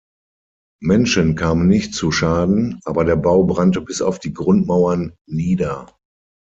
Menschen 0.81 1.35
kamen 1.35 1.67
nicht 1.67 1.93
zu 1.93 2.11
Schaden, 2.11 2.79
aber 2.85 3.05
der 3.05 3.17
Bau 3.17 3.43
brannte 3.43 3.81
bis 3.81 4.01
auf 4.01 4.17
die 4.17 4.33
Grundmauern 4.33 5.13
nieder. 5.27 5.95